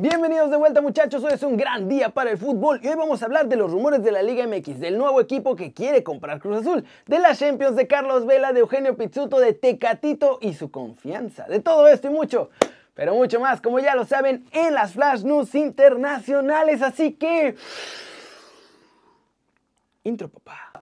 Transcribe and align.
Bienvenidos 0.00 0.48
de 0.48 0.56
vuelta 0.56 0.80
muchachos, 0.80 1.24
hoy 1.24 1.32
es 1.32 1.42
un 1.42 1.56
gran 1.56 1.88
día 1.88 2.10
para 2.10 2.30
el 2.30 2.38
fútbol 2.38 2.78
y 2.80 2.86
hoy 2.86 2.94
vamos 2.94 3.20
a 3.20 3.24
hablar 3.24 3.48
de 3.48 3.56
los 3.56 3.68
rumores 3.68 4.00
de 4.00 4.12
la 4.12 4.22
Liga 4.22 4.46
MX, 4.46 4.78
del 4.78 4.96
nuevo 4.96 5.20
equipo 5.20 5.56
que 5.56 5.72
quiere 5.72 6.04
comprar 6.04 6.38
Cruz 6.38 6.58
Azul, 6.58 6.84
de 7.06 7.18
las 7.18 7.40
Champions 7.40 7.74
de 7.74 7.88
Carlos 7.88 8.24
Vela, 8.24 8.52
de 8.52 8.60
Eugenio 8.60 8.96
Pizzuto, 8.96 9.40
de 9.40 9.54
Tecatito 9.54 10.38
y 10.40 10.54
su 10.54 10.70
confianza, 10.70 11.48
de 11.48 11.58
todo 11.58 11.88
esto 11.88 12.06
y 12.06 12.10
mucho, 12.10 12.50
pero 12.94 13.12
mucho 13.16 13.40
más, 13.40 13.60
como 13.60 13.80
ya 13.80 13.96
lo 13.96 14.04
saben, 14.04 14.44
en 14.52 14.72
las 14.72 14.92
Flash 14.92 15.24
News 15.24 15.52
internacionales, 15.56 16.80
así 16.80 17.14
que... 17.14 17.56
Intro 20.04 20.28
papá. 20.28 20.78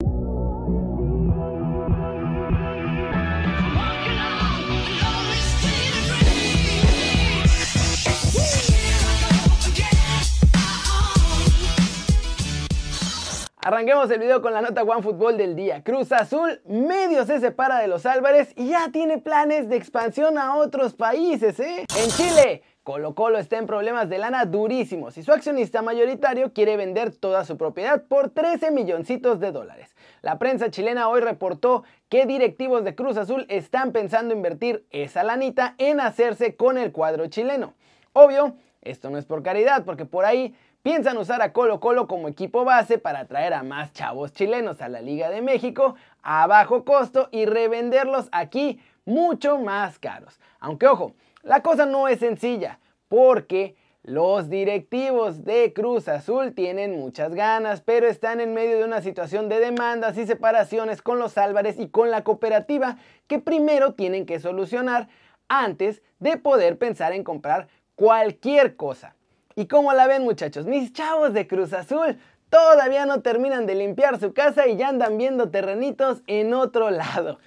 Arranquemos 13.67 14.09
el 14.13 14.21
video 14.21 14.43
con 14.43 14.53
la 14.53 14.63
nota 14.63 14.85
One 14.85 15.03
Fútbol 15.03 15.37
del 15.37 15.57
día. 15.57 15.83
Cruz 15.83 16.13
Azul 16.13 16.61
medio 16.67 17.27
se 17.27 17.41
separa 17.41 17.81
de 17.81 17.89
los 17.89 18.07
Álvarez 18.07 18.53
y 18.55 18.69
ya 18.69 18.93
tiene 18.93 19.19
planes 19.19 19.69
de 19.69 19.75
expansión 19.75 20.39
a 20.39 20.55
otros 20.55 20.95
países, 20.95 21.59
¿eh? 21.59 21.85
En 21.99 22.11
Chile, 22.11 22.63
Colo 22.85 23.17
Colo 23.17 23.39
está 23.39 23.59
en 23.59 23.67
problemas 23.67 24.09
de 24.09 24.19
lana 24.19 24.45
durísimos 24.45 25.19
y 25.19 25.25
su 25.25 25.33
accionista 25.33 25.83
mayoritario 25.83 26.53
quiere 26.53 26.77
vender 26.77 27.11
toda 27.11 27.45
su 27.45 27.57
propiedad 27.57 28.05
por 28.07 28.31
13 28.31 28.71
milloncitos 28.71 29.41
de 29.41 29.51
dólares. 29.51 29.97
La 30.23 30.39
prensa 30.39 30.71
chilena 30.71 31.09
hoy 31.09 31.21
reportó 31.21 31.83
que 32.09 32.25
directivos 32.25 32.85
de 32.85 32.95
Cruz 32.95 33.17
Azul 33.17 33.47
están 33.49 33.91
pensando 33.91 34.33
invertir 34.33 34.87
esa 34.93 35.25
lanita 35.25 35.75
en 35.79 35.99
hacerse 35.99 36.55
con 36.55 36.79
el 36.79 36.93
cuadro 36.93 37.27
chileno. 37.27 37.75
Obvio, 38.13 38.55
esto 38.83 39.11
no 39.11 39.19
es 39.19 39.25
por 39.25 39.43
caridad, 39.43 39.85
porque 39.85 40.05
por 40.05 40.25
ahí 40.25 40.55
piensan 40.87 41.19
usar 41.19 41.43
a 41.43 41.53
Colo 41.53 41.81
Colo 41.81 42.07
como 42.07 42.29
equipo 42.29 42.65
base 42.65 42.97
para 42.97 43.19
atraer 43.19 43.55
a 43.55 43.65
más 43.65 43.93
chavos 43.93 44.33
chilenos 44.33 44.81
a 44.81 44.89
la 44.89 45.01
Liga 45.01 45.31
de 45.31 45.43
México 45.43 45.97
a 46.23 46.47
bajo 46.47 46.85
costo 46.85 47.29
y 47.33 47.45
revenderlos 47.45 48.29
aquí 48.31 48.79
mucho 49.05 49.59
más 49.59 49.99
caros. 49.99 50.39
Aunque 50.61 50.87
ojo, 50.87 51.15
la 51.43 51.61
cosa 51.61 51.87
no 51.87 52.07
es 52.07 52.21
sencilla 52.21 52.79
porque 53.09 53.75
los 54.05 54.49
directivos 54.49 55.43
de 55.43 55.73
Cruz 55.73 56.07
Azul 56.07 56.55
tienen 56.55 57.01
muchas 57.01 57.35
ganas, 57.35 57.81
pero 57.81 58.07
están 58.07 58.41
en 58.41 58.55
medio 58.55 58.79
de 58.79 58.85
una 58.85 59.03
situación 59.03 59.49
de 59.49 59.59
demandas 59.59 60.17
y 60.17 60.25
separaciones 60.25 61.03
con 61.03 61.19
los 61.19 61.37
Álvarez 61.37 61.81
y 61.81 61.89
con 61.89 62.13
la 62.13 62.23
cooperativa 62.23 62.97
que 63.27 63.41
primero 63.41 63.95
tienen 63.95 64.25
que 64.25 64.39
solucionar 64.39 65.09
antes 65.49 66.01
de 66.21 66.37
poder 66.37 66.79
pensar 66.79 67.13
en 67.13 67.25
comprar 67.25 67.67
cualquier 67.97 68.77
cosa. 68.77 69.16
¿Y 69.59 69.69
cómo 69.69 69.95
la 69.95 70.07
ven 70.07 70.23
muchachos? 70.23 70.67
Mis 70.67 70.93
chavos 70.93 71.33
de 71.33 71.47
Cruz 71.47 71.73
Azul 71.73 72.19
todavía 72.51 73.07
no 73.07 73.23
terminan 73.23 73.65
de 73.65 73.75
limpiar 73.75 74.21
su 74.21 74.35
casa 74.35 74.67
y 74.67 74.77
ya 74.77 74.91
andan 74.91 75.17
viendo 75.17 75.49
terrenitos 75.49 76.21
en 76.27 76.53
otro 76.53 76.91
lado. 76.91 77.39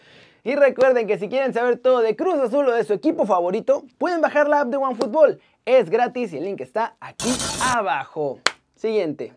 Y 0.44 0.56
recuerden 0.56 1.06
que 1.06 1.20
si 1.20 1.30
quieren 1.30 1.54
saber 1.54 1.78
todo 1.78 2.00
de 2.00 2.16
Cruz 2.16 2.40
Azul 2.40 2.68
o 2.68 2.72
de 2.72 2.84
su 2.84 2.94
equipo 2.94 3.28
favorito, 3.28 3.84
pueden 4.00 4.22
bajar 4.22 4.50
la 4.50 4.62
app 4.62 4.70
de 4.70 4.78
OneFootball. 4.78 5.40
Es 5.66 5.92
gratis 5.92 6.34
y 6.34 6.38
el 6.38 6.46
link 6.46 6.62
está 6.62 6.96
aquí 7.00 7.30
abajo. 7.76 8.40
Siguiente 8.74 9.36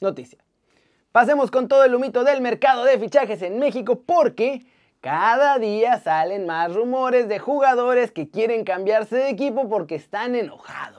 noticia. 0.00 0.40
Pasemos 1.12 1.52
con 1.52 1.68
todo 1.68 1.84
el 1.84 1.94
humito 1.94 2.24
del 2.24 2.40
mercado 2.40 2.84
de 2.84 2.98
fichajes 2.98 3.42
en 3.42 3.60
México 3.60 4.02
porque 4.04 4.66
cada 5.00 5.56
día 5.60 6.00
salen 6.00 6.46
más 6.46 6.74
rumores 6.74 7.28
de 7.28 7.38
jugadores 7.38 8.10
que 8.10 8.28
quieren 8.28 8.64
cambiarse 8.64 9.14
de 9.14 9.28
equipo 9.28 9.68
porque 9.68 9.94
están 9.94 10.34
enojados. 10.34 10.95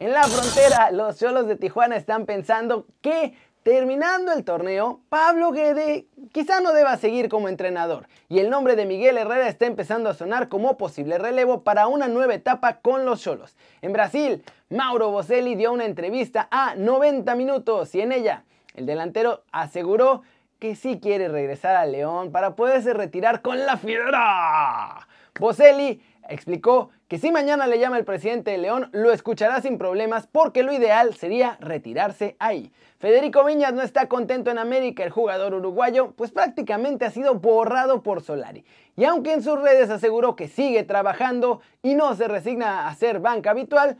En 0.00 0.12
la 0.12 0.22
frontera, 0.22 0.90
los 0.92 1.18
Cholos 1.18 1.46
de 1.46 1.56
Tijuana 1.56 1.94
están 1.94 2.24
pensando 2.24 2.86
que 3.02 3.34
terminando 3.62 4.32
el 4.32 4.44
torneo, 4.44 5.02
Pablo 5.10 5.52
Guede 5.52 6.06
quizá 6.32 6.62
no 6.62 6.72
deba 6.72 6.96
seguir 6.96 7.28
como 7.28 7.50
entrenador 7.50 8.08
y 8.30 8.38
el 8.38 8.48
nombre 8.48 8.76
de 8.76 8.86
Miguel 8.86 9.18
Herrera 9.18 9.46
está 9.46 9.66
empezando 9.66 10.08
a 10.08 10.14
sonar 10.14 10.48
como 10.48 10.78
posible 10.78 11.18
relevo 11.18 11.64
para 11.64 11.86
una 11.86 12.08
nueva 12.08 12.32
etapa 12.32 12.78
con 12.78 13.04
los 13.04 13.20
Cholos. 13.20 13.54
En 13.82 13.92
Brasil, 13.92 14.42
Mauro 14.70 15.10
Boselli 15.10 15.54
dio 15.54 15.70
una 15.70 15.84
entrevista 15.84 16.48
a 16.50 16.76
90 16.76 17.34
minutos 17.34 17.94
y 17.94 18.00
en 18.00 18.12
ella 18.12 18.44
el 18.76 18.86
delantero 18.86 19.42
aseguró 19.52 20.22
que 20.58 20.76
sí 20.76 20.98
quiere 20.98 21.28
regresar 21.28 21.76
a 21.76 21.84
León 21.84 22.32
para 22.32 22.56
poderse 22.56 22.94
retirar 22.94 23.42
con 23.42 23.66
la 23.66 23.76
fiera. 23.76 25.06
Boselli 25.38 26.02
explicó 26.26 26.88
que 27.10 27.18
si 27.18 27.32
mañana 27.32 27.66
le 27.66 27.80
llama 27.80 27.98
el 27.98 28.04
presidente 28.04 28.52
de 28.52 28.58
León, 28.58 28.88
lo 28.92 29.10
escuchará 29.10 29.60
sin 29.60 29.78
problemas 29.78 30.28
porque 30.28 30.62
lo 30.62 30.72
ideal 30.72 31.16
sería 31.16 31.56
retirarse 31.58 32.36
ahí. 32.38 32.72
Federico 33.00 33.44
Viñas 33.44 33.74
no 33.74 33.82
está 33.82 34.06
contento 34.06 34.52
en 34.52 34.58
América, 34.58 35.02
el 35.02 35.10
jugador 35.10 35.54
uruguayo, 35.54 36.12
pues 36.12 36.30
prácticamente 36.30 37.04
ha 37.04 37.10
sido 37.10 37.34
borrado 37.34 38.04
por 38.04 38.22
Solari. 38.22 38.64
Y 38.96 39.06
aunque 39.06 39.32
en 39.32 39.42
sus 39.42 39.60
redes 39.60 39.90
aseguró 39.90 40.36
que 40.36 40.46
sigue 40.46 40.84
trabajando 40.84 41.62
y 41.82 41.96
no 41.96 42.14
se 42.14 42.28
resigna 42.28 42.86
a 42.86 42.94
ser 42.94 43.18
banca 43.18 43.50
habitual, 43.50 43.96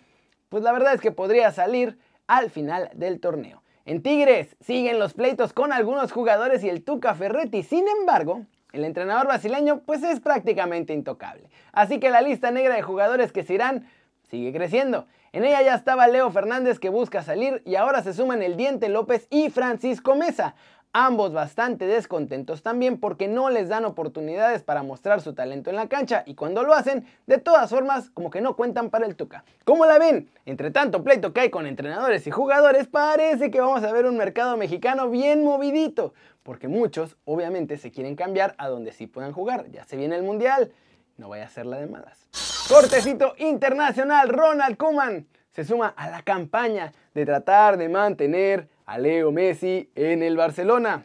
pues 0.48 0.62
la 0.62 0.70
verdad 0.70 0.94
es 0.94 1.00
que 1.00 1.10
podría 1.10 1.50
salir 1.50 1.98
al 2.28 2.48
final 2.48 2.90
del 2.94 3.18
torneo. 3.18 3.64
En 3.86 4.04
Tigres 4.04 4.56
siguen 4.60 5.00
los 5.00 5.14
pleitos 5.14 5.52
con 5.52 5.72
algunos 5.72 6.12
jugadores 6.12 6.62
y 6.62 6.68
el 6.68 6.84
Tuca 6.84 7.16
Ferretti, 7.16 7.64
sin 7.64 7.88
embargo, 7.88 8.42
el 8.72 8.84
entrenador 8.84 9.26
brasileño 9.26 9.80
pues 9.80 10.02
es 10.02 10.20
prácticamente 10.20 10.92
intocable. 10.92 11.48
Así 11.72 12.00
que 12.00 12.10
la 12.10 12.22
lista 12.22 12.50
negra 12.50 12.74
de 12.74 12.82
jugadores 12.82 13.32
que 13.32 13.42
se 13.42 13.54
irán 13.54 13.88
sigue 14.30 14.52
creciendo. 14.52 15.06
En 15.32 15.44
ella 15.44 15.62
ya 15.62 15.74
estaba 15.74 16.08
Leo 16.08 16.30
Fernández 16.30 16.78
que 16.78 16.88
busca 16.88 17.22
salir 17.22 17.62
y 17.64 17.76
ahora 17.76 18.02
se 18.02 18.12
suman 18.12 18.42
el 18.42 18.56
Diente 18.56 18.88
López 18.88 19.26
y 19.30 19.50
Francisco 19.50 20.14
Mesa. 20.14 20.54
Ambos 20.92 21.32
bastante 21.32 21.86
descontentos 21.86 22.64
también 22.64 22.98
porque 22.98 23.28
no 23.28 23.48
les 23.48 23.68
dan 23.68 23.84
oportunidades 23.84 24.64
para 24.64 24.82
mostrar 24.82 25.20
su 25.20 25.34
talento 25.34 25.70
en 25.70 25.76
la 25.76 25.86
cancha 25.86 26.24
y 26.26 26.34
cuando 26.34 26.64
lo 26.64 26.74
hacen, 26.74 27.06
de 27.28 27.38
todas 27.38 27.70
formas, 27.70 28.10
como 28.10 28.28
que 28.28 28.40
no 28.40 28.56
cuentan 28.56 28.90
para 28.90 29.06
el 29.06 29.14
Tuca. 29.14 29.44
¿Cómo 29.64 29.86
la 29.86 30.00
ven? 30.00 30.28
Entre 30.46 30.72
tanto 30.72 31.04
pleito 31.04 31.32
que 31.32 31.42
hay 31.42 31.50
con 31.50 31.68
entrenadores 31.68 32.26
y 32.26 32.32
jugadores, 32.32 32.88
parece 32.88 33.52
que 33.52 33.60
vamos 33.60 33.84
a 33.84 33.92
ver 33.92 34.04
un 34.04 34.16
mercado 34.16 34.56
mexicano 34.56 35.08
bien 35.08 35.44
movidito, 35.44 36.12
porque 36.42 36.66
muchos 36.66 37.16
obviamente 37.24 37.76
se 37.76 37.92
quieren 37.92 38.16
cambiar 38.16 38.56
a 38.58 38.66
donde 38.66 38.90
sí 38.90 39.06
puedan 39.06 39.30
jugar. 39.30 39.70
Ya 39.70 39.84
se 39.84 39.96
viene 39.96 40.16
el 40.16 40.24
Mundial, 40.24 40.72
no 41.18 41.28
vaya 41.28 41.44
a 41.44 41.50
ser 41.50 41.66
la 41.66 41.78
de 41.78 41.86
malas. 41.86 42.26
Cortecito 42.68 43.34
internacional, 43.38 44.28
Ronald 44.28 44.76
Koeman 44.76 45.28
se 45.52 45.64
suma 45.64 45.94
a 45.96 46.10
la 46.10 46.22
campaña 46.22 46.92
de 47.14 47.26
tratar 47.26 47.76
de 47.76 47.88
mantener 47.88 48.68
a 48.90 48.98
Leo 48.98 49.30
Messi 49.30 49.88
en 49.94 50.20
el 50.24 50.36
Barcelona. 50.36 51.04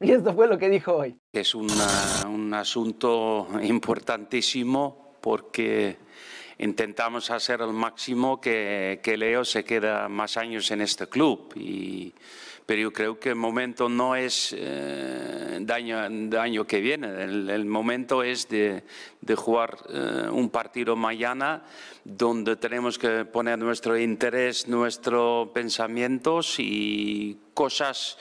Y 0.00 0.12
esto 0.12 0.32
fue 0.32 0.46
lo 0.46 0.58
que 0.58 0.68
dijo 0.68 0.92
hoy. 0.92 1.18
Es 1.32 1.56
un 1.56 2.54
asunto 2.54 3.48
importantísimo 3.62 5.16
porque 5.20 5.96
intentamos 6.58 7.30
hacer 7.30 7.60
el 7.60 7.72
máximo 7.72 8.40
que, 8.40 9.00
Leo 9.18 9.44
se 9.44 9.64
queda 9.64 10.08
más 10.08 10.36
años 10.36 10.70
en 10.70 10.80
este 10.80 11.08
club. 11.08 11.52
Pero 12.66 12.82
yo 12.82 12.92
creo 12.92 13.20
que 13.20 13.28
el 13.28 13.36
momento 13.36 13.88
no 13.88 14.16
es 14.16 14.52
eh, 14.58 15.58
de, 15.60 16.38
año, 16.38 16.66
que 16.66 16.80
viene, 16.80 17.22
el, 17.22 17.64
momento 17.64 18.24
es 18.24 18.48
de, 18.48 18.82
de 19.20 19.36
jugar 19.36 19.78
eh, 19.88 20.28
un 20.32 20.50
partido 20.50 20.96
mañana 20.96 21.62
donde 22.02 22.56
tenemos 22.56 22.98
que 22.98 23.24
poner 23.24 23.60
nuestro 23.60 23.96
interés, 23.96 24.66
nuestros 24.66 25.48
pensamientos 25.50 26.56
y 26.58 27.38
cosas 27.54 28.18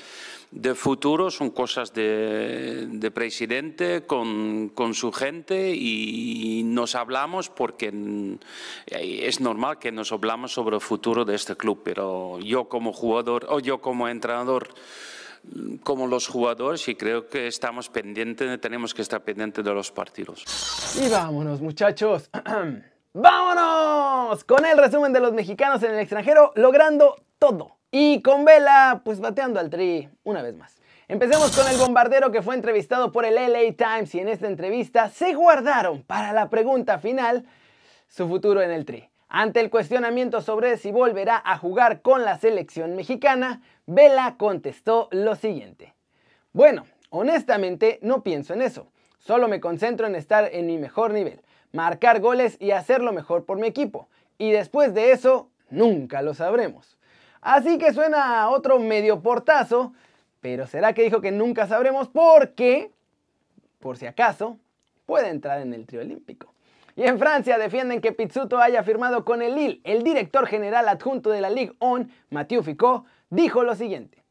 de 0.52 0.76
futuro 0.76 1.32
son 1.32 1.50
cosas 1.50 1.94
de, 1.94 3.12
presidente 3.14 4.06
con, 4.06 4.70
con, 4.70 4.94
su 4.94 5.12
gente 5.12 5.74
y 5.76 6.64
nos 6.64 6.96
hablamos 6.96 7.50
porque 7.50 7.94
es 8.88 9.40
normal 9.40 9.80
que 9.80 9.92
nos 9.92 10.12
hablamos 10.12 10.54
sobre 10.54 10.76
el 10.76 10.82
futuro 10.82 11.26
de 11.26 11.36
este 11.36 11.56
club, 11.56 11.82
pero 11.84 12.40
yo 12.40 12.70
como 12.70 12.94
jugador 12.94 13.48
o 13.50 13.60
yo 13.60 13.82
como 13.82 14.08
entrenador 14.08 14.70
como 15.84 16.08
los 16.08 16.28
jugadores 16.28 16.88
y 16.88 16.96
creo 16.96 17.28
que 17.28 17.48
estamos 17.48 17.90
pendientes, 17.90 18.60
tenemos 18.62 18.94
que 18.94 19.02
estar 19.02 19.22
pendientes 19.24 19.64
de 19.64 19.74
los 19.74 19.92
partidos. 19.92 20.44
Y 21.02 21.10
vámonos 21.10 21.62
muchachos. 21.62 22.30
¡Vámonos! 23.14 24.44
Con 24.44 24.66
el 24.66 24.78
resumen 24.78 25.14
de 25.14 25.20
los 25.20 25.34
mexicanos 25.34 25.82
en 25.84 25.94
el 25.94 26.00
extranjero 26.00 26.52
logrando 26.56 27.16
todo. 27.40 27.75
Y 27.98 28.22
con 28.22 28.44
Vela, 28.44 29.04
pues 29.06 29.22
bateando 29.22 29.58
al 29.58 29.70
tri 29.70 30.10
una 30.26 30.42
vez 30.42 30.54
más. 30.54 30.76
Empecemos 31.08 31.56
con 31.56 31.66
el 31.70 31.78
bombardero 31.78 32.30
que 32.30 32.42
fue 32.42 32.54
entrevistado 32.54 33.14
por 33.14 33.24
el 33.24 33.36
LA 33.36 33.72
Times 33.78 34.14
y 34.16 34.20
en 34.20 34.28
esta 34.28 34.48
entrevista 34.48 35.08
se 35.08 35.34
guardaron 35.34 36.04
para 36.04 36.34
la 36.34 36.50
pregunta 36.50 37.00
final 37.00 37.46
su 38.10 38.28
futuro 38.28 38.62
en 38.62 38.72
el 38.72 38.84
tri. 38.84 39.08
Ante 39.30 39.62
el 39.62 39.70
cuestionamiento 39.70 40.42
sobre 40.42 40.76
si 40.76 40.92
volverá 40.92 41.42
a 41.46 41.58
jugar 41.58 42.02
con 42.02 42.26
la 42.26 42.38
selección 42.38 42.98
mexicana, 42.98 43.62
Vela 43.86 44.36
contestó 44.38 45.08
lo 45.12 45.36
siguiente. 45.36 45.94
Bueno, 46.52 46.84
honestamente 47.12 48.00
no 48.02 48.24
pienso 48.24 48.54
en 48.54 48.62
eso. 48.62 48.92
Solo 49.20 49.48
me 49.48 49.62
concentro 49.62 50.06
en 50.06 50.16
estar 50.16 50.50
en 50.52 50.66
mi 50.66 50.78
mejor 50.78 51.14
nivel, 51.14 51.40
marcar 51.72 52.20
goles 52.20 52.58
y 52.60 52.72
hacerlo 52.72 53.14
mejor 53.14 53.46
por 53.46 53.58
mi 53.58 53.68
equipo. 53.68 54.10
Y 54.38 54.52
después 54.52 54.94
de 54.94 55.14
eso, 55.14 55.50
nunca 55.70 56.22
lo 56.22 56.34
sabremos. 56.34 56.96
Así 57.46 57.78
que 57.78 57.94
suena 57.94 58.50
otro 58.50 58.80
medio 58.80 59.22
portazo, 59.22 59.94
pero 60.42 60.66
¿será 60.66 60.94
que 60.94 61.04
dijo 61.04 61.22
que 61.22 61.32
nunca 61.32 61.68
sabremos? 61.68 62.08
Porque, 62.08 62.90
por 63.80 63.98
si 63.98 64.08
acaso, 64.08 64.58
puede 65.06 65.30
entrar 65.30 65.62
en 65.62 65.72
el 65.76 65.86
trío 65.86 66.02
olímpico. 66.02 66.52
Y 66.96 67.04
en 67.04 67.20
Francia 67.20 67.60
defienden 67.60 68.02
que 68.02 68.14
Pizzuto 68.14 68.58
haya 68.58 68.82
firmado 68.82 69.24
con 69.26 69.44
el 69.44 69.54
Lille. 69.54 69.80
El 69.84 70.02
director 70.02 70.48
general 70.48 70.90
adjunto 70.90 71.30
de 71.30 71.40
la 71.40 71.52
Ligue 71.52 71.76
1, 71.78 72.08
Mathieu 72.32 72.64
Ficot, 72.64 73.04
dijo 73.30 73.62
lo 73.62 73.76
siguiente. 73.76 74.24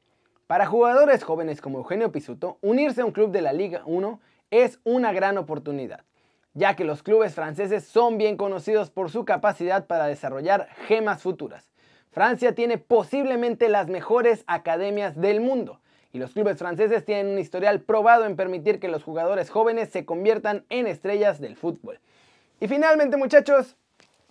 Para 0.49 0.67
jugadores 0.67 1.23
jóvenes 1.23 1.61
como 1.61 1.79
Eugenio 1.79 2.11
Pizzuto, 2.11 2.59
unirse 2.63 3.03
a 3.03 3.05
un 3.05 3.13
club 3.13 3.31
de 3.31 3.43
la 3.43 3.53
Liga 3.53 3.83
1 3.87 4.19
es 4.51 4.81
una 4.83 5.13
gran 5.13 5.39
oportunidad, 5.39 6.01
ya 6.53 6.75
que 6.75 6.83
los 6.83 7.05
clubes 7.05 7.33
franceses 7.33 7.85
son 7.85 8.19
bien 8.19 8.37
conocidos 8.37 8.91
por 8.91 9.09
su 9.09 9.25
capacidad 9.25 9.87
para 9.87 10.07
desarrollar 10.07 10.67
gemas 10.89 11.23
futuras. 11.23 11.74
Francia 12.15 12.55
tiene 12.55 12.79
posiblemente 12.79 13.69
las 13.69 13.89
mejores 13.89 14.45
academias 14.47 15.21
del 15.21 15.41
mundo 15.41 15.81
y 16.13 16.19
los 16.19 16.33
clubes 16.33 16.57
franceses 16.59 17.05
tienen 17.05 17.27
un 17.27 17.41
historial 17.41 17.81
probado 17.81 18.25
en 18.25 18.37
permitir 18.37 18.79
que 18.79 18.87
los 18.87 19.03
jugadores 19.03 19.51
jóvenes 19.51 19.89
se 19.89 20.05
conviertan 20.05 20.65
en 20.69 20.87
estrellas 20.87 21.41
del 21.41 21.57
fútbol. 21.57 21.99
Y 22.61 22.69
finalmente, 22.69 23.17
muchachos, 23.17 23.77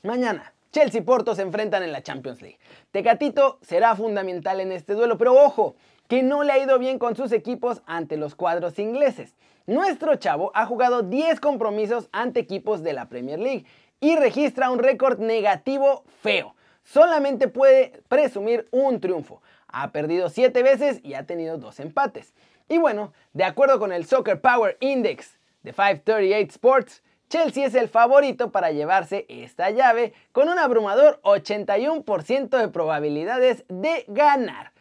mañana 0.02 0.54
Chelsea 0.72 1.02
y 1.02 1.04
Porto 1.04 1.36
se 1.36 1.42
enfrentan 1.42 1.84
en 1.84 1.92
la 1.92 2.02
Champions 2.02 2.42
League. 2.42 2.58
Tecatito 2.92 3.60
será 3.62 3.98
fundamental 3.98 4.62
en 4.62 4.72
este 4.72 4.94
duelo, 4.94 5.18
pero 5.18 5.34
ojo, 5.34 5.76
que 6.08 6.24
no 6.24 6.44
le 6.44 6.54
ha 6.54 6.60
ido 6.60 6.80
bien 6.80 6.98
con 6.98 7.18
sus 7.18 7.34
equipos 7.34 7.82
ante 7.86 8.16
los 8.16 8.34
cuadros 8.34 8.80
ingleses. 8.80 9.36
Nuestro 9.68 10.16
chavo 10.16 10.54
ha 10.56 10.66
jugado 10.66 11.04
10 11.04 11.42
compromisos 11.42 12.08
ante 12.14 12.40
equipos 12.40 12.82
de 12.82 12.94
la 12.94 13.10
Premier 13.10 13.40
League 13.40 13.66
y 14.00 14.16
registra 14.16 14.72
un 14.72 14.80
récord 14.80 15.20
negativo 15.20 16.06
feo. 16.22 16.56
Solamente 16.84 17.48
puede 17.48 18.02
presumir 18.08 18.68
un 18.72 19.00
triunfo. 19.00 19.42
Ha 19.68 19.92
perdido 19.92 20.30
7 20.30 20.62
veces 20.64 21.00
y 21.04 21.16
ha 21.16 21.26
tenido 21.26 21.58
2 21.58 21.80
empates. 21.80 22.34
Y 22.70 22.78
bueno, 22.78 23.14
de 23.34 23.44
acuerdo 23.44 23.80
con 23.80 23.92
el 23.92 24.06
Soccer 24.06 24.40
Power 24.40 24.78
Index 24.80 25.40
de 25.64 25.72
538 25.72 26.52
Sports, 26.52 27.04
Chelsea 27.30 27.66
es 27.66 27.74
el 27.74 27.90
favorito 27.90 28.52
para 28.52 28.72
llevarse 28.72 29.26
esta 29.28 29.72
llave 29.72 30.14
con 30.32 30.50
un 30.50 30.60
abrumador 30.60 31.20
81% 31.24 32.58
de 32.58 32.68
probabilidades 32.68 33.66
de 33.70 34.06
ganar. 34.08 34.72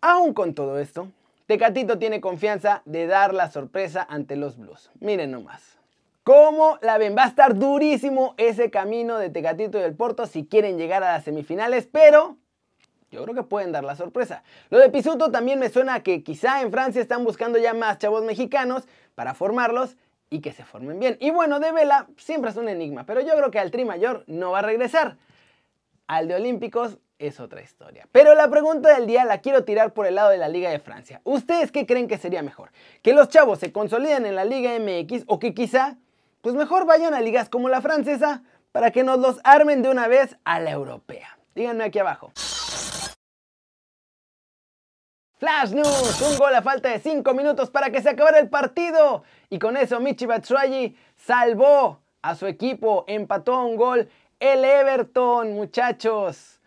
Aún 0.00 0.34
con 0.34 0.54
todo 0.54 0.78
esto, 0.78 1.08
Tecatito 1.46 1.98
tiene 1.98 2.20
confianza 2.20 2.82
de 2.86 3.06
dar 3.06 3.32
la 3.32 3.50
sorpresa 3.50 4.04
ante 4.08 4.34
los 4.34 4.56
Blues. 4.56 4.90
Miren 4.98 5.30
nomás. 5.30 5.78
¿Cómo 6.26 6.80
la 6.82 6.98
ven? 6.98 7.14
Va 7.16 7.22
a 7.22 7.28
estar 7.28 7.54
durísimo 7.54 8.34
ese 8.36 8.68
camino 8.68 9.16
de 9.16 9.30
Tecatito 9.30 9.78
y 9.78 9.82
del 9.82 9.94
Porto 9.94 10.26
si 10.26 10.44
quieren 10.44 10.76
llegar 10.76 11.04
a 11.04 11.12
las 11.12 11.22
semifinales, 11.22 11.86
pero 11.86 12.36
yo 13.12 13.22
creo 13.22 13.32
que 13.32 13.44
pueden 13.44 13.70
dar 13.70 13.84
la 13.84 13.94
sorpresa. 13.94 14.42
Lo 14.68 14.80
de 14.80 14.90
Pisuto 14.90 15.30
también 15.30 15.60
me 15.60 15.68
suena 15.68 15.94
a 15.94 16.02
que 16.02 16.24
quizá 16.24 16.62
en 16.62 16.72
Francia 16.72 17.00
están 17.00 17.22
buscando 17.22 17.58
ya 17.58 17.74
más 17.74 17.98
chavos 17.98 18.24
mexicanos 18.24 18.88
para 19.14 19.34
formarlos 19.34 19.96
y 20.28 20.40
que 20.40 20.50
se 20.50 20.64
formen 20.64 20.98
bien. 20.98 21.16
Y 21.20 21.30
bueno, 21.30 21.60
de 21.60 21.70
Vela 21.70 22.08
siempre 22.16 22.50
es 22.50 22.56
un 22.56 22.68
enigma, 22.68 23.06
pero 23.06 23.20
yo 23.20 23.36
creo 23.36 23.52
que 23.52 23.60
al 23.60 23.70
Tri 23.70 23.84
Mayor 23.84 24.24
no 24.26 24.50
va 24.50 24.58
a 24.58 24.62
regresar. 24.62 25.18
Al 26.08 26.26
de 26.26 26.34
Olímpicos 26.34 26.98
es 27.20 27.38
otra 27.38 27.62
historia. 27.62 28.08
Pero 28.10 28.34
la 28.34 28.50
pregunta 28.50 28.92
del 28.92 29.06
día 29.06 29.24
la 29.24 29.42
quiero 29.42 29.62
tirar 29.62 29.92
por 29.92 30.08
el 30.08 30.16
lado 30.16 30.30
de 30.30 30.38
la 30.38 30.48
Liga 30.48 30.70
de 30.70 30.80
Francia. 30.80 31.20
¿Ustedes 31.22 31.70
qué 31.70 31.86
creen 31.86 32.08
que 32.08 32.18
sería 32.18 32.42
mejor? 32.42 32.72
¿Que 33.02 33.12
los 33.12 33.28
chavos 33.28 33.60
se 33.60 33.70
consoliden 33.70 34.26
en 34.26 34.34
la 34.34 34.44
Liga 34.44 34.72
MX 34.76 35.22
o 35.28 35.38
que 35.38 35.54
quizá, 35.54 35.98
pues 36.46 36.54
mejor 36.54 36.86
vayan 36.86 37.12
a 37.12 37.20
ligas 37.20 37.48
como 37.48 37.68
la 37.68 37.80
francesa 37.80 38.44
para 38.70 38.92
que 38.92 39.02
nos 39.02 39.18
los 39.18 39.40
armen 39.42 39.82
de 39.82 39.88
una 39.88 40.06
vez 40.06 40.36
a 40.44 40.60
la 40.60 40.70
europea? 40.70 41.36
Díganme 41.56 41.82
aquí 41.82 41.98
abajo. 41.98 42.30
Flash 45.38 45.72
News, 45.72 46.22
un 46.22 46.38
gol 46.38 46.54
a 46.54 46.62
falta 46.62 46.90
de 46.90 47.00
5 47.00 47.34
minutos 47.34 47.68
para 47.68 47.90
que 47.90 48.00
se 48.00 48.10
acabara 48.10 48.38
el 48.38 48.48
partido. 48.48 49.24
Y 49.50 49.58
con 49.58 49.76
eso 49.76 49.98
Michi 49.98 50.26
Batshuayi 50.26 50.96
salvó 51.16 51.98
a 52.22 52.36
su 52.36 52.46
equipo, 52.46 53.04
empató 53.08 53.54
a 53.54 53.64
un 53.64 53.74
gol 53.74 54.08
el 54.38 54.64
Everton, 54.64 55.52
muchachos, 55.52 56.60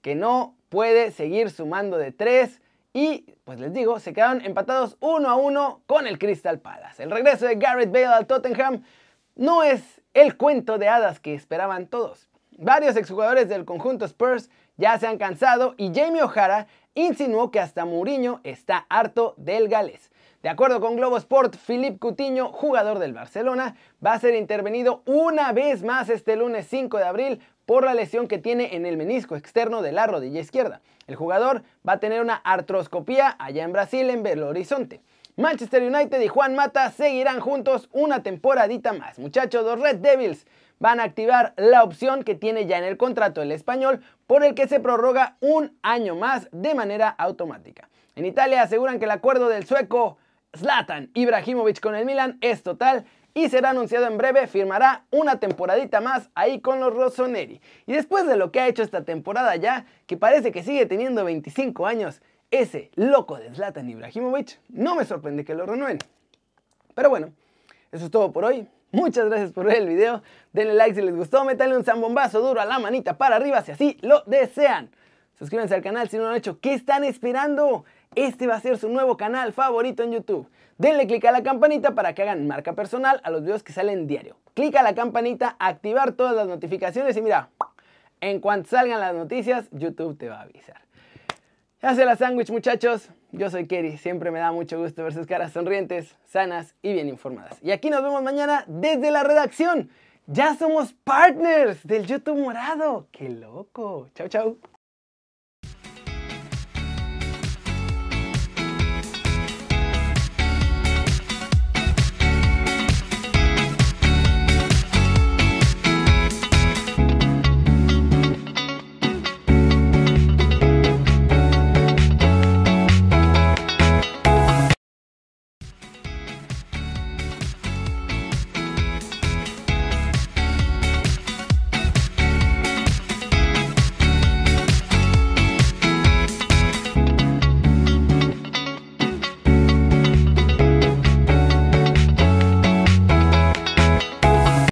que 0.00 0.16
no 0.16 0.56
puede 0.70 1.12
seguir 1.12 1.50
sumando 1.50 1.98
de 1.98 2.10
3 2.10 2.60
y 2.92 3.36
pues 3.44 3.60
les 3.60 3.72
digo, 3.72 4.00
se 4.00 4.12
quedaron 4.12 4.44
empatados 4.44 4.96
1 4.98 5.28
a 5.28 5.36
1 5.36 5.82
con 5.86 6.08
el 6.08 6.18
Crystal 6.18 6.58
Palace. 6.58 7.04
El 7.04 7.12
regreso 7.12 7.46
de 7.46 7.54
Garrett 7.54 7.92
Bale 7.92 8.06
al 8.06 8.26
Tottenham 8.26 8.82
no 9.36 9.62
es 9.62 10.00
el 10.14 10.36
cuento 10.36 10.78
de 10.78 10.88
hadas 10.88 11.20
que 11.20 11.34
esperaban 11.34 11.86
todos. 11.86 12.28
Varios 12.58 12.96
exjugadores 12.96 13.48
del 13.48 13.64
conjunto 13.64 14.04
Spurs 14.04 14.50
ya 14.76 14.98
se 14.98 15.06
han 15.06 15.18
cansado 15.18 15.74
y 15.76 15.92
Jamie 15.94 16.22
O'Hara 16.22 16.66
insinuó 16.94 17.50
que 17.50 17.60
hasta 17.60 17.84
Mourinho 17.84 18.40
está 18.44 18.86
harto 18.88 19.34
del 19.36 19.68
galés. 19.68 20.10
De 20.42 20.48
acuerdo 20.48 20.80
con 20.80 20.96
Globo 20.96 21.18
Sport, 21.18 21.56
Philippe 21.56 21.98
Coutinho, 21.98 22.50
jugador 22.50 22.98
del 22.98 23.12
Barcelona, 23.12 23.76
va 24.04 24.14
a 24.14 24.18
ser 24.18 24.34
intervenido 24.34 25.02
una 25.04 25.52
vez 25.52 25.82
más 25.82 26.08
este 26.08 26.34
lunes 26.34 26.66
5 26.66 26.96
de 26.96 27.04
abril 27.04 27.40
por 27.66 27.84
la 27.84 27.92
lesión 27.92 28.26
que 28.26 28.38
tiene 28.38 28.74
en 28.74 28.86
el 28.86 28.96
menisco 28.96 29.36
externo 29.36 29.82
de 29.82 29.92
la 29.92 30.06
rodilla 30.06 30.40
izquierda. 30.40 30.80
El 31.06 31.16
jugador 31.16 31.62
va 31.86 31.94
a 31.94 32.00
tener 32.00 32.22
una 32.22 32.36
artroscopía 32.36 33.36
allá 33.38 33.64
en 33.64 33.72
Brasil, 33.72 34.08
en 34.08 34.22
Belo 34.22 34.48
Horizonte. 34.48 35.02
Manchester 35.40 35.82
United 35.82 36.20
y 36.20 36.28
Juan 36.28 36.54
Mata 36.54 36.90
seguirán 36.90 37.40
juntos 37.40 37.88
una 37.92 38.22
temporadita 38.22 38.92
más. 38.92 39.18
Muchachos, 39.18 39.64
los 39.64 39.80
Red 39.80 39.96
Devils 39.96 40.46
van 40.78 41.00
a 41.00 41.04
activar 41.04 41.54
la 41.56 41.82
opción 41.82 42.24
que 42.24 42.34
tiene 42.34 42.66
ya 42.66 42.76
en 42.76 42.84
el 42.84 42.98
contrato 42.98 43.40
el 43.40 43.50
español 43.50 44.02
por 44.26 44.44
el 44.44 44.54
que 44.54 44.68
se 44.68 44.80
prorroga 44.80 45.38
un 45.40 45.78
año 45.80 46.14
más 46.14 46.50
de 46.52 46.74
manera 46.74 47.08
automática. 47.08 47.88
En 48.16 48.26
Italia 48.26 48.60
aseguran 48.60 48.98
que 48.98 49.06
el 49.06 49.12
acuerdo 49.12 49.48
del 49.48 49.64
sueco 49.64 50.18
Zlatan 50.54 51.10
Ibrahimovic 51.14 51.80
con 51.80 51.94
el 51.94 52.04
Milan 52.04 52.36
es 52.42 52.62
total 52.62 53.06
y 53.32 53.48
será 53.48 53.70
anunciado 53.70 54.08
en 54.08 54.18
breve, 54.18 54.46
firmará 54.46 55.04
una 55.10 55.40
temporadita 55.40 56.02
más 56.02 56.28
ahí 56.34 56.60
con 56.60 56.80
los 56.80 56.92
Rossoneri. 56.92 57.62
Y 57.86 57.94
después 57.94 58.26
de 58.26 58.36
lo 58.36 58.52
que 58.52 58.60
ha 58.60 58.68
hecho 58.68 58.82
esta 58.82 59.04
temporada 59.04 59.56
ya, 59.56 59.86
que 60.06 60.18
parece 60.18 60.52
que 60.52 60.62
sigue 60.62 60.84
teniendo 60.84 61.24
25 61.24 61.86
años, 61.86 62.20
ese 62.50 62.90
loco 62.94 63.36
de 63.38 63.54
Zlatan 63.54 63.88
Ibrahimovic, 63.88 64.58
no 64.68 64.94
me 64.94 65.04
sorprende 65.04 65.44
que 65.44 65.54
lo 65.54 65.66
renueven. 65.66 65.98
Pero 66.94 67.10
bueno, 67.10 67.32
eso 67.92 68.06
es 68.06 68.10
todo 68.10 68.32
por 68.32 68.44
hoy. 68.44 68.66
Muchas 68.92 69.26
gracias 69.26 69.52
por 69.52 69.66
ver 69.66 69.76
el 69.76 69.88
video. 69.88 70.22
Denle 70.52 70.74
like 70.74 70.94
si 70.94 71.02
les 71.02 71.14
gustó, 71.14 71.44
métanle 71.44 71.76
un 71.76 71.84
zambombazo 71.84 72.40
duro 72.40 72.60
a 72.60 72.64
la 72.64 72.78
manita 72.78 73.16
para 73.16 73.36
arriba 73.36 73.62
si 73.62 73.72
así 73.72 73.96
lo 74.00 74.22
desean. 74.26 74.90
Suscríbanse 75.38 75.74
al 75.74 75.82
canal 75.82 76.08
si 76.08 76.16
no 76.16 76.24
lo 76.24 76.30
han 76.30 76.36
hecho. 76.36 76.60
¿Qué 76.60 76.74
están 76.74 77.04
esperando? 77.04 77.84
Este 78.14 78.46
va 78.46 78.56
a 78.56 78.60
ser 78.60 78.76
su 78.78 78.88
nuevo 78.88 79.16
canal 79.16 79.52
favorito 79.52 80.02
en 80.02 80.12
YouTube. 80.12 80.48
Denle 80.76 81.06
click 81.06 81.24
a 81.26 81.30
la 81.30 81.42
campanita 81.42 81.94
para 81.94 82.14
que 82.14 82.22
hagan 82.22 82.46
marca 82.46 82.72
personal 82.72 83.20
a 83.22 83.30
los 83.30 83.42
videos 83.42 83.62
que 83.62 83.72
salen 83.72 84.06
diario. 84.06 84.36
Clica 84.54 84.80
a 84.80 84.82
la 84.82 84.94
campanita, 84.94 85.56
activar 85.58 86.12
todas 86.12 86.34
las 86.34 86.46
notificaciones 86.46 87.16
y 87.16 87.22
mira, 87.22 87.50
en 88.20 88.40
cuanto 88.40 88.70
salgan 88.70 88.98
las 88.98 89.14
noticias, 89.14 89.68
YouTube 89.72 90.18
te 90.18 90.28
va 90.28 90.40
a 90.40 90.42
avisar. 90.42 90.80
Ya 91.82 91.94
la 91.94 92.14
sándwich 92.14 92.50
muchachos, 92.50 93.08
yo 93.32 93.48
soy 93.48 93.66
Kerry, 93.66 93.96
siempre 93.96 94.30
me 94.30 94.38
da 94.38 94.52
mucho 94.52 94.78
gusto 94.78 95.02
ver 95.02 95.14
sus 95.14 95.26
caras 95.26 95.52
sonrientes, 95.52 96.14
sanas 96.26 96.74
y 96.82 96.92
bien 96.92 97.08
informadas. 97.08 97.58
Y 97.62 97.70
aquí 97.70 97.88
nos 97.88 98.02
vemos 98.02 98.22
mañana 98.22 98.64
desde 98.66 99.10
la 99.10 99.22
redacción. 99.22 99.88
Ya 100.26 100.54
somos 100.56 100.92
partners 100.92 101.82
del 101.86 102.04
YouTube 102.04 102.38
Morado. 102.38 103.08
¡Qué 103.10 103.30
loco! 103.30 104.10
Chau, 104.14 104.28
chau. 104.28 104.58